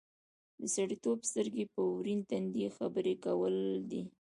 د 0.59 0.61
سړیتوب 0.75 1.19
سترګې 1.29 1.65
په 1.73 1.81
ورین 1.95 2.19
تندي 2.29 2.65
خبرې 2.77 3.15
کول 3.25 3.55
دي. 3.91 4.03